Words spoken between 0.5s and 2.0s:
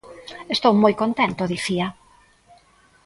"Estou moi contento", dicía.